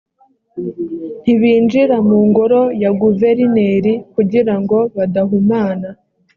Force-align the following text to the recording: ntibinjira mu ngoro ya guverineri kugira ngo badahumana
ntibinjira 1.21 1.95
mu 2.07 2.17
ngoro 2.29 2.61
ya 2.81 2.91
guverineri 3.01 3.93
kugira 4.13 4.53
ngo 4.61 4.77
badahumana 4.95 5.89